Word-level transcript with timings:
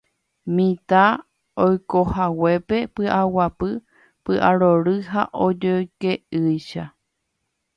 mitã 0.55 1.01
oikohaguépe 1.65 2.77
py'aguapy, 2.95 3.69
py'arory 4.25 4.97
ha 5.11 5.23
ojoyke'ýicha 5.45 6.83